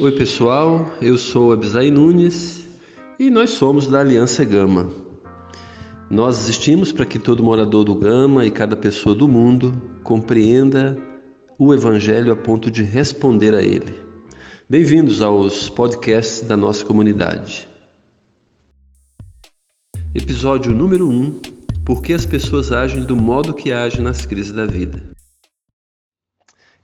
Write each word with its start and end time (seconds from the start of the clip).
Oi 0.00 0.12
pessoal, 0.12 0.96
eu 1.02 1.18
sou 1.18 1.52
Abisai 1.52 1.90
Nunes 1.90 2.64
e 3.18 3.28
nós 3.28 3.50
somos 3.50 3.86
da 3.86 4.00
Aliança 4.00 4.42
Gama. 4.46 4.90
Nós 6.08 6.38
existimos 6.40 6.90
para 6.90 7.04
que 7.04 7.18
todo 7.18 7.42
morador 7.42 7.84
do 7.84 7.94
Gama 7.94 8.46
e 8.46 8.50
cada 8.50 8.74
pessoa 8.74 9.14
do 9.14 9.28
mundo 9.28 10.00
compreenda 10.02 10.96
o 11.58 11.74
Evangelho 11.74 12.32
a 12.32 12.36
ponto 12.36 12.70
de 12.70 12.82
responder 12.82 13.54
a 13.54 13.62
ele. 13.62 13.94
Bem-vindos 14.66 15.20
aos 15.20 15.68
podcasts 15.68 16.48
da 16.48 16.56
nossa 16.56 16.82
comunidade. 16.82 17.68
Episódio 20.14 20.72
número 20.72 21.10
1: 21.10 21.40
Por 21.84 22.00
que 22.00 22.14
as 22.14 22.24
pessoas 22.24 22.72
agem 22.72 23.04
do 23.04 23.14
modo 23.14 23.52
que 23.52 23.70
agem 23.70 24.00
nas 24.00 24.24
crises 24.24 24.52
da 24.52 24.64
vida? 24.64 25.09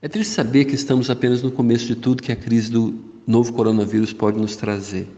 É 0.07 0.09
triste 0.09 0.35
saber 0.35 0.67
que 0.67 0.77
estamos 0.77 1.11
apenas 1.11 1.43
no 1.43 1.51
começo 1.51 1.85
de 1.85 1.97
tudo 1.97 2.23
que 2.23 2.31
a 2.31 2.37
crise 2.37 2.71
do 2.71 2.95
novo 3.27 3.53
coronavírus 3.53 4.13
pode 4.13 4.39
nos 4.39 4.55
trazer. 4.55 5.09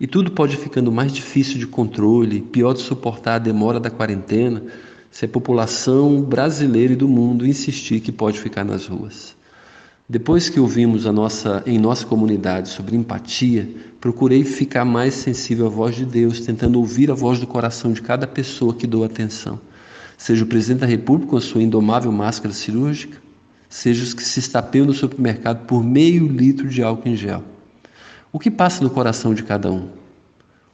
E 0.00 0.06
tudo 0.06 0.30
pode 0.30 0.56
ficando 0.56 0.90
mais 0.90 1.12
difícil 1.12 1.58
de 1.58 1.66
controle, 1.66 2.40
pior 2.40 2.72
de 2.72 2.80
suportar 2.80 3.34
a 3.34 3.38
demora 3.38 3.78
da 3.78 3.90
quarentena, 3.90 4.62
se 5.10 5.26
a 5.26 5.28
população 5.28 6.22
brasileira 6.22 6.94
e 6.94 6.96
do 6.96 7.06
mundo 7.06 7.46
insistir 7.46 8.00
que 8.00 8.10
pode 8.10 8.40
ficar 8.40 8.64
nas 8.64 8.86
ruas. 8.86 9.36
Depois 10.08 10.48
que 10.48 10.58
ouvimos 10.58 11.04
a 11.04 11.12
nossa, 11.12 11.62
em 11.66 11.78
nossa 11.78 12.06
comunidade 12.06 12.70
sobre 12.70 12.96
empatia, 12.96 13.68
procurei 14.00 14.44
ficar 14.44 14.86
mais 14.86 15.12
sensível 15.12 15.66
à 15.66 15.68
voz 15.68 15.94
de 15.94 16.06
Deus, 16.06 16.40
tentando 16.40 16.78
ouvir 16.78 17.10
a 17.10 17.14
voz 17.14 17.38
do 17.38 17.46
coração 17.46 17.92
de 17.92 18.00
cada 18.00 18.26
pessoa 18.26 18.72
que 18.72 18.86
dou 18.86 19.04
atenção. 19.04 19.60
Seja 20.16 20.42
o 20.42 20.46
presidente 20.46 20.80
da 20.80 20.86
República 20.86 21.32
com 21.32 21.36
a 21.36 21.40
sua 21.42 21.62
indomável 21.62 22.10
máscara 22.10 22.54
cirúrgica, 22.54 23.28
seja 23.70 24.02
os 24.02 24.12
que 24.12 24.24
se 24.24 24.40
estapeiam 24.40 24.84
no 24.84 24.92
supermercado 24.92 25.64
por 25.64 25.82
meio 25.82 26.26
litro 26.26 26.68
de 26.68 26.82
álcool 26.82 27.08
em 27.08 27.16
gel. 27.16 27.44
O 28.32 28.38
que 28.38 28.50
passa 28.50 28.82
no 28.82 28.90
coração 28.90 29.32
de 29.32 29.44
cada 29.44 29.70
um? 29.70 29.88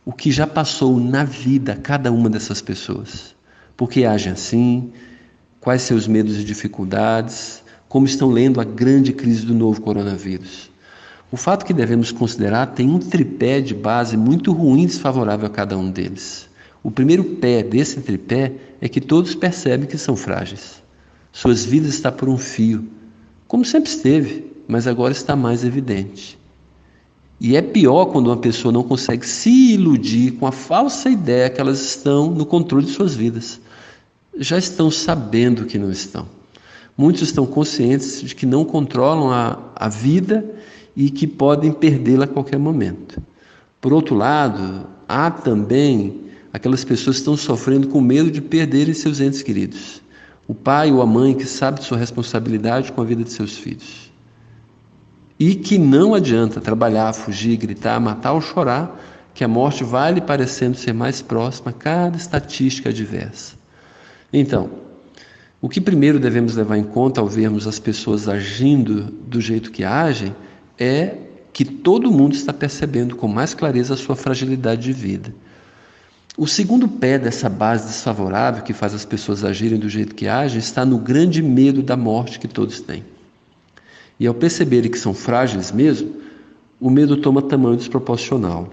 O 0.05 0.13
que 0.13 0.33
já 0.33 0.47
passou 0.47 0.99
na 0.99 1.23
vida 1.23 1.77
cada 1.77 2.11
uma 2.11 2.31
dessas 2.31 2.63
pessoas? 2.63 3.37
Por 3.77 3.91
que 3.91 4.07
agem 4.07 4.33
assim? 4.33 4.93
Quais 5.61 5.83
seus 5.83 6.09
medos 6.09 6.41
e 6.41 6.45
dificuldades? 6.45 7.63
Como 7.87 8.07
estão 8.07 8.31
lendo 8.31 8.61
a 8.61 8.65
grande 8.65 9.13
crise 9.13 9.45
do 9.45 9.53
novo 9.53 9.83
coronavírus? 9.83 10.71
O 11.31 11.37
fato 11.37 11.67
que 11.67 11.75
devemos 11.75 12.11
considerar 12.11 12.69
tem 12.69 12.89
um 12.89 12.99
tripé 12.99 13.61
de 13.61 13.75
base 13.75 14.17
muito 14.17 14.53
ruim 14.53 14.85
e 14.85 14.87
desfavorável 14.87 15.47
a 15.47 15.51
cada 15.51 15.77
um 15.77 15.91
deles. 15.91 16.49
O 16.83 16.91
primeiro 16.91 17.25
pé 17.25 17.63
desse 17.63 18.01
tripé 18.01 18.53
é 18.81 18.89
que 18.89 19.01
todos 19.01 19.35
percebem 19.35 19.89
que 19.89 19.99
são 19.99 20.17
frágeis. 20.17 20.86
Suas 21.37 21.67
vidas 21.67 21.93
estão 21.93 22.11
por 22.13 22.31
um 22.31 22.39
fio, 22.39 22.89
como 23.47 23.63
sempre 23.63 23.91
esteve, 23.91 24.51
mas 24.67 24.87
agora 24.87 25.13
está 25.13 25.37
mais 25.37 25.65
evidente. 25.65 26.39
E 27.39 27.55
é 27.55 27.61
pior 27.61 28.07
quando 28.07 28.29
uma 28.29 28.39
pessoa 28.39 28.73
não 28.73 28.83
consegue 28.83 29.29
se 29.29 29.75
iludir 29.75 30.31
com 30.31 30.47
a 30.47 30.51
falsa 30.51 31.11
ideia 31.11 31.51
que 31.51 31.61
elas 31.61 31.79
estão 31.79 32.31
no 32.31 32.47
controle 32.47 32.87
de 32.87 32.93
suas 32.93 33.15
vidas. 33.15 33.61
Já 34.39 34.57
estão 34.57 34.91
sabendo 34.91 35.67
que 35.67 35.77
não 35.77 35.91
estão. 35.91 36.27
Muitos 36.97 37.21
estão 37.21 37.45
conscientes 37.45 38.23
de 38.23 38.35
que 38.35 38.47
não 38.47 38.65
controlam 38.65 39.31
a, 39.31 39.59
a 39.77 39.91
vida 39.91 40.43
e 40.97 41.11
que 41.11 41.27
podem 41.27 41.71
perdê-la 41.71 42.25
a 42.25 42.29
qualquer 42.29 42.59
momento. 42.59 43.23
Por 43.79 43.93
outro 43.93 44.15
lado, 44.15 44.87
há 45.07 45.31
também 45.31 46.19
aquelas 46.51 46.83
pessoas 46.83 47.17
que 47.17 47.21
estão 47.21 47.37
sofrendo 47.37 47.89
com 47.89 48.01
medo 48.01 48.31
de 48.31 48.41
perderem 48.41 48.95
seus 48.95 49.21
entes 49.21 49.43
queridos 49.43 50.06
o 50.49 50.55
pai 50.55 50.93
ou 50.93 51.03
a 51.03 51.07
mãe 51.07 51.35
que 51.35 51.47
sabe 51.47 51.81
de 51.81 51.87
sua 51.87 51.99
responsabilidade 51.99 52.93
com 52.93 53.01
a 53.01 53.05
vida 53.05 53.25
de 53.25 53.33
seus 53.33 53.57
filhos. 53.57 54.13
E 55.39 55.55
que 55.55 55.77
não 55.77 56.15
adianta 56.15 56.61
trabalhar, 56.61 57.13
fugir, 57.13 57.57
gritar, 57.57 58.01
matar 58.01 58.33
ou 58.33 58.41
chorar, 58.41 58.99
que 59.35 59.45
a 59.45 59.49
morte 59.49 59.85
vai 59.85 60.13
lhe 60.13 60.21
parecendo 60.21 60.77
ser 60.77 60.95
mais 60.95 61.21
próxima 61.21 61.71
a 61.71 61.75
cada 61.75 62.17
estatística 62.17 62.89
adversa. 62.89 63.55
Então, 64.33 64.71
o 65.61 65.69
que 65.69 65.81
primeiro 65.81 66.19
devemos 66.19 66.55
levar 66.55 66.79
em 66.79 66.85
conta 66.85 67.21
ao 67.21 67.27
vermos 67.27 67.67
as 67.67 67.79
pessoas 67.79 68.29
agindo 68.29 69.03
do 69.05 69.41
jeito 69.41 69.71
que 69.71 69.85
agem 69.85 70.35
é 70.79 71.17
que 71.53 71.65
todo 71.65 72.13
mundo 72.13 72.35
está 72.35 72.53
percebendo 72.53 73.17
com 73.17 73.27
mais 73.27 73.53
clareza 73.53 73.95
a 73.95 73.97
sua 73.97 74.15
fragilidade 74.15 74.83
de 74.83 74.93
vida. 74.93 75.35
O 76.39 76.47
segundo 76.47 76.87
pé 76.87 77.19
dessa 77.19 77.49
base 77.49 77.87
desfavorável 77.87 78.63
que 78.63 78.75
faz 78.75 78.93
as 78.93 79.07
pessoas 79.07 79.43
agirem 79.43 79.79
do 79.79 79.89
jeito 79.89 80.15
que 80.15 80.29
agem 80.29 80.59
está 80.59 80.85
no 80.85 80.99
grande 80.99 81.41
medo 81.41 81.83
da 81.83 81.97
morte 81.97 82.39
que 82.39 82.47
todos 82.47 82.79
têm. 82.79 83.03
E 84.21 84.27
ao 84.27 84.35
perceberem 84.35 84.91
que 84.91 84.99
são 84.99 85.15
frágeis 85.15 85.73
mesmo, 85.73 86.13
o 86.79 86.91
medo 86.91 87.17
toma 87.17 87.41
tamanho 87.41 87.79
desproporcional. 87.79 88.69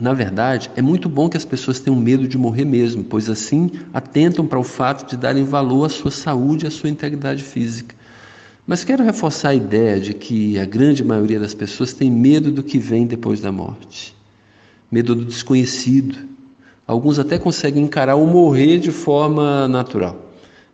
Na 0.00 0.12
verdade, 0.12 0.72
é 0.74 0.82
muito 0.82 1.08
bom 1.08 1.28
que 1.28 1.36
as 1.36 1.44
pessoas 1.44 1.78
tenham 1.78 1.96
medo 1.96 2.26
de 2.26 2.36
morrer 2.36 2.64
mesmo, 2.64 3.04
pois 3.04 3.30
assim 3.30 3.70
atentam 3.94 4.44
para 4.44 4.58
o 4.58 4.64
fato 4.64 5.08
de 5.08 5.16
darem 5.16 5.44
valor 5.44 5.84
à 5.84 5.88
sua 5.88 6.10
saúde 6.10 6.64
e 6.64 6.68
à 6.68 6.70
sua 6.70 6.90
integridade 6.90 7.44
física. 7.44 7.94
Mas 8.66 8.82
quero 8.82 9.04
reforçar 9.04 9.50
a 9.50 9.54
ideia 9.54 10.00
de 10.00 10.14
que 10.14 10.58
a 10.58 10.64
grande 10.64 11.04
maioria 11.04 11.38
das 11.38 11.54
pessoas 11.54 11.92
tem 11.92 12.10
medo 12.10 12.50
do 12.50 12.64
que 12.64 12.78
vem 12.80 13.06
depois 13.06 13.40
da 13.40 13.52
morte. 13.52 14.16
Medo 14.90 15.14
do 15.14 15.24
desconhecido, 15.24 16.31
Alguns 16.86 17.18
até 17.18 17.38
conseguem 17.38 17.84
encarar 17.84 18.16
o 18.16 18.26
morrer 18.26 18.78
de 18.78 18.90
forma 18.90 19.68
natural, 19.68 20.16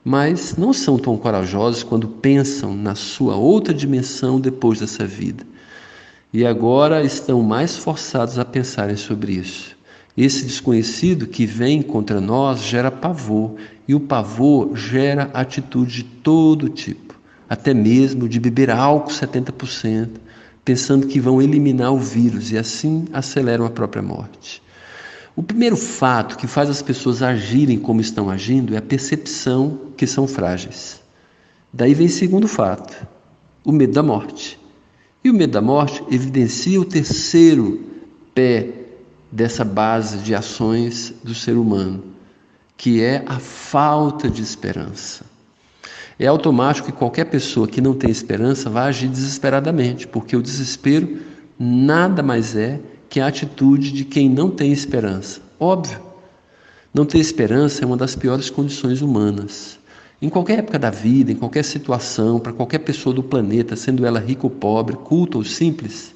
mas 0.02 0.56
não 0.56 0.72
são 0.72 0.98
tão 0.98 1.18
corajosos 1.18 1.82
quando 1.82 2.08
pensam 2.08 2.74
na 2.74 2.94
sua 2.94 3.36
outra 3.36 3.74
dimensão 3.74 4.40
depois 4.40 4.80
dessa 4.80 5.06
vida. 5.06 5.44
E 6.32 6.46
agora 6.46 7.04
estão 7.04 7.42
mais 7.42 7.76
forçados 7.76 8.38
a 8.38 8.44
pensarem 8.44 8.96
sobre 8.96 9.32
isso. 9.32 9.76
Esse 10.16 10.44
desconhecido 10.44 11.26
que 11.26 11.46
vem 11.46 11.82
contra 11.82 12.20
nós 12.20 12.62
gera 12.62 12.90
pavor, 12.90 13.56
e 13.86 13.94
o 13.94 14.00
pavor 14.00 14.76
gera 14.76 15.30
atitude 15.34 16.02
de 16.02 16.04
todo 16.04 16.68
tipo, 16.68 17.14
até 17.48 17.72
mesmo 17.72 18.28
de 18.28 18.40
beber 18.40 18.70
álcool 18.70 19.12
70%, 19.12 20.08
pensando 20.64 21.06
que 21.06 21.20
vão 21.20 21.40
eliminar 21.40 21.92
o 21.92 21.98
vírus 21.98 22.50
e 22.50 22.58
assim 22.58 23.06
aceleram 23.12 23.64
a 23.64 23.70
própria 23.70 24.02
morte. 24.02 24.62
O 25.38 25.42
primeiro 25.44 25.76
fato 25.76 26.36
que 26.36 26.48
faz 26.48 26.68
as 26.68 26.82
pessoas 26.82 27.22
agirem 27.22 27.78
como 27.78 28.00
estão 28.00 28.28
agindo 28.28 28.74
é 28.74 28.78
a 28.78 28.82
percepção 28.82 29.92
que 29.96 30.04
são 30.04 30.26
frágeis. 30.26 31.00
Daí 31.72 31.94
vem 31.94 32.08
o 32.08 32.10
segundo 32.10 32.48
fato, 32.48 33.06
o 33.64 33.70
medo 33.70 33.92
da 33.92 34.02
morte. 34.02 34.58
E 35.22 35.30
o 35.30 35.32
medo 35.32 35.52
da 35.52 35.62
morte 35.62 36.02
evidencia 36.10 36.80
o 36.80 36.84
terceiro 36.84 37.84
pé 38.34 38.68
dessa 39.30 39.64
base 39.64 40.18
de 40.18 40.34
ações 40.34 41.14
do 41.22 41.36
ser 41.36 41.56
humano, 41.56 42.02
que 42.76 43.00
é 43.00 43.22
a 43.24 43.38
falta 43.38 44.28
de 44.28 44.42
esperança. 44.42 45.24
É 46.18 46.26
automático 46.26 46.90
que 46.90 46.98
qualquer 46.98 47.26
pessoa 47.26 47.68
que 47.68 47.80
não 47.80 47.94
tem 47.94 48.10
esperança 48.10 48.68
vai 48.68 48.88
agir 48.88 49.06
desesperadamente, 49.06 50.04
porque 50.08 50.36
o 50.36 50.42
desespero 50.42 51.20
nada 51.56 52.24
mais 52.24 52.56
é 52.56 52.80
que 53.08 53.20
a 53.20 53.26
atitude 53.26 53.90
de 53.92 54.04
quem 54.04 54.28
não 54.28 54.50
tem 54.50 54.70
esperança. 54.70 55.40
Óbvio, 55.58 56.00
não 56.92 57.04
ter 57.04 57.18
esperança 57.18 57.82
é 57.82 57.86
uma 57.86 57.96
das 57.96 58.14
piores 58.14 58.50
condições 58.50 59.00
humanas. 59.02 59.78
Em 60.20 60.28
qualquer 60.28 60.58
época 60.58 60.78
da 60.78 60.90
vida, 60.90 61.30
em 61.30 61.36
qualquer 61.36 61.64
situação, 61.64 62.40
para 62.40 62.52
qualquer 62.52 62.80
pessoa 62.80 63.14
do 63.14 63.22
planeta, 63.22 63.76
sendo 63.76 64.04
ela 64.04 64.18
rica 64.18 64.46
ou 64.46 64.50
pobre, 64.50 64.96
culta 64.96 65.38
ou 65.38 65.44
simples, 65.44 66.14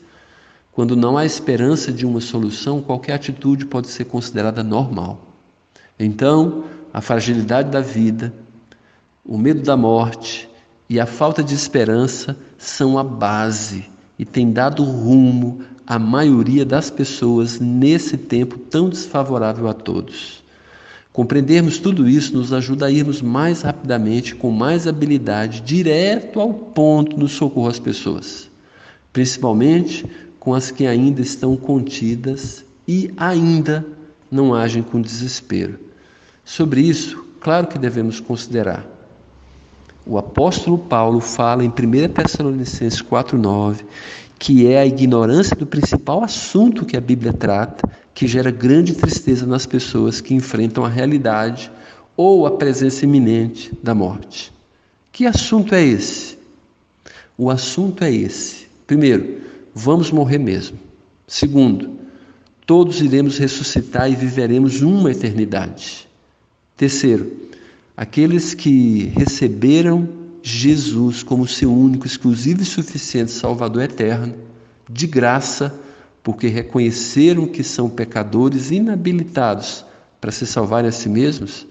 quando 0.73 0.97
não 0.97 1.17
há 1.17 1.25
esperança 1.25 1.93
de 1.93 2.05
uma 2.05 2.21
solução, 2.21 2.81
qualquer 2.81 3.13
atitude 3.13 3.67
pode 3.67 3.89
ser 3.89 4.07
considerada 4.07 4.63
normal. 4.63 5.21
Então, 6.01 6.65
a 6.93 7.01
fragilidade 7.01 7.71
da 7.71 7.81
vida, 7.81 8.33
o 9.25 9.39
medo 9.39 9.63
da 9.63 9.77
morte 9.77 10.49
e 10.89 10.99
a 10.99 11.07
falta 11.07 11.43
de 11.43 11.55
esperança 11.55 12.37
são 12.59 12.99
a 12.99 13.05
base 13.05 13.92
e 14.23 14.25
têm 14.25 14.53
dado 14.53 14.85
rumo 14.85 15.63
a 15.85 15.99
maioria 15.99 16.65
das 16.65 16.89
pessoas 16.89 17.59
nesse 17.59 18.17
tempo 18.17 18.57
tão 18.57 18.89
desfavorável 18.89 19.67
a 19.67 19.75
todos. 19.75 20.45
Compreendermos 21.13 21.79
tudo 21.79 22.09
isso 22.09 22.33
nos 22.33 22.53
ajuda 22.53 22.87
a 22.87 22.91
irmos 22.93 23.21
mais 23.21 23.63
rapidamente, 23.63 24.37
com 24.37 24.53
mais 24.53 24.87
habilidade, 24.87 25.61
direto 25.63 26.39
ao 26.39 26.55
ponto 26.55 27.19
no 27.19 27.27
socorro 27.27 27.67
às 27.67 27.81
pessoas, 27.81 28.49
principalmente 29.13 30.07
com 30.39 30.55
as 30.55 30.71
que 30.71 30.87
ainda 30.87 31.21
estão 31.21 31.57
contidas 31.57 32.65
e 32.87 33.11
ainda 33.17 33.85
não 34.31 34.55
agem 34.55 34.85
com 34.85 35.03
desespero. 35.03 35.81
Sobre 36.45 36.81
isso, 36.81 37.27
claro 37.41 37.67
que 37.67 37.77
devemos 37.77 38.21
considerar. 38.21 38.87
O 40.05 40.19
apóstolo 40.19 40.79
Paulo 40.79 41.21
fala 41.21 41.65
em 41.65 41.69
1 41.69 41.73
Tessalonicenses 42.13 43.03
4,9 43.03 43.85
que 44.43 44.67
é 44.67 44.81
a 44.81 44.85
ignorância 44.85 45.55
do 45.55 45.65
principal 45.65 46.25
assunto 46.25 46.85
que 46.85 46.97
a 46.97 47.01
Bíblia 47.01 47.33
trata, 47.33 47.89
que 48.13 48.27
gera 48.27 48.51
grande 48.51 48.93
tristeza 48.93 49.47
nas 49.47 49.67
pessoas 49.67 50.21
que 50.21 50.35
enfrentam 50.35 50.85
a 50.85 50.89
realidade 50.89 51.71
ou 52.17 52.45
a 52.45 52.51
presença 52.51 53.05
iminente 53.05 53.73
da 53.81 53.95
morte. 53.95 54.53
Que 55.13 55.27
assunto 55.27 55.77
é 55.77 55.85
esse? 55.85 56.37
O 57.39 57.51
assunto 57.51 58.03
é 58.03 58.13
esse. 58.13 58.67
Primeiro, 58.85 59.43
vamos 59.73 60.11
morrer 60.11 60.39
mesmo. 60.39 60.77
Segundo, 61.25 61.97
todos 62.67 63.01
iremos 63.01 63.39
ressuscitar 63.39 64.11
e 64.11 64.17
viveremos 64.17 64.83
uma 64.83 65.13
eternidade. 65.13 66.09
Terceiro, 66.77 67.31
aqueles 67.97 68.55
que 68.55 69.13
receberam 69.17 70.09
Jesus 70.43 71.23
como 71.23 71.47
seu 71.47 71.73
único, 71.73 72.07
exclusivo 72.07 72.63
e 72.63 72.67
suficiente 72.67 73.31
Salvador 73.31 73.83
eterno, 73.83 74.35
de 74.91 75.07
graça, 75.07 75.75
porque 76.23 76.49
reconheceram 76.49 77.47
que 77.47 77.63
são 77.63 77.89
pecadores 77.89 78.71
inabilitados 78.71 79.85
para 80.21 80.33
se 80.33 80.47
salvarem 80.47 80.89
a 80.89 80.93
si 80.93 81.09
mesmos, 81.09 81.67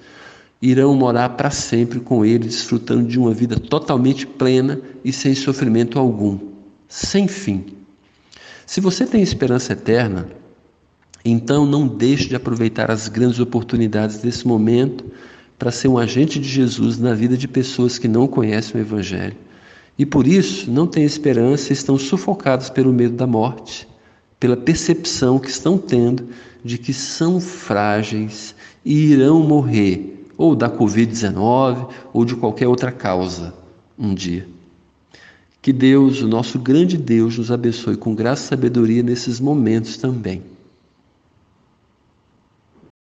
irão 0.62 0.96
morar 0.96 1.30
para 1.30 1.50
sempre 1.50 2.00
com 2.00 2.24
Ele, 2.24 2.48
desfrutando 2.48 3.08
de 3.08 3.18
uma 3.18 3.34
vida 3.34 3.60
totalmente 3.60 4.28
plena 4.28 4.80
e 5.04 5.12
sem 5.12 5.34
sofrimento 5.34 5.98
algum, 5.98 6.38
sem 6.88 7.28
fim. 7.28 7.66
Se 8.66 8.80
você 8.80 9.06
tem 9.06 9.22
esperança 9.22 9.74
eterna, 9.74 10.28
então 11.26 11.66
não 11.66 11.88
deixe 11.88 12.30
de 12.30 12.36
aproveitar 12.36 12.92
as 12.92 13.08
grandes 13.08 13.40
oportunidades 13.40 14.18
desse 14.18 14.48
momento 14.48 15.06
para 15.62 15.72
ser 15.72 15.90
um 15.90 16.00
agente 16.00 16.40
de 16.40 16.50
Jesus 16.50 16.98
na 16.98 17.14
vida 17.14 17.38
de 17.38 17.48
pessoas 17.48 18.00
que 18.00 18.08
não 18.08 18.28
conhecem 18.28 18.82
o 18.82 18.84
Evangelho. 18.84 19.38
E 19.96 20.08
por 20.08 20.26
isso 20.26 20.72
não 20.72 20.88
têm 20.88 21.04
esperança 21.04 21.72
e 21.72 21.74
estão 21.74 22.00
sufocados 22.00 22.68
pelo 22.72 22.92
medo 22.92 23.16
da 23.16 23.28
morte, 23.28 23.88
pela 24.40 24.58
percepção 24.58 25.38
que 25.38 25.52
estão 25.52 25.78
tendo 25.78 26.30
de 26.66 26.80
que 26.80 26.92
são 26.92 27.40
frágeis 27.40 28.56
e 28.84 29.12
irão 29.12 29.40
morrer 29.40 30.26
ou 30.36 30.56
da 30.56 30.68
Covid-19 30.68 31.90
ou 32.12 32.26
de 32.26 32.36
qualquer 32.36 32.68
outra 32.68 32.92
causa 32.92 33.54
um 34.00 34.16
dia. 34.16 34.48
Que 35.62 35.72
Deus, 35.72 36.24
o 36.24 36.28
nosso 36.28 36.58
grande 36.58 36.98
Deus, 36.98 37.38
nos 37.38 37.52
abençoe 37.52 37.98
com 37.98 38.16
graça 38.16 38.46
e 38.46 38.48
sabedoria 38.48 39.04
nesses 39.04 39.40
momentos 39.40 39.96
também. 39.96 40.42